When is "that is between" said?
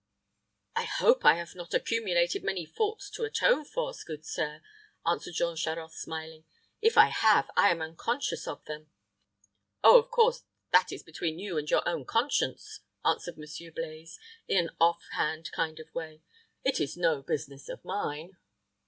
10.71-11.37